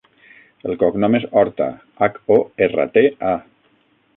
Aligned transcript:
El 0.69 0.77
cognom 0.83 1.17
és 1.19 1.27
Horta: 1.41 1.67
hac, 2.07 2.17
o, 2.37 2.39
erra, 2.69 2.89
te, 2.97 3.05
a. 3.35 3.37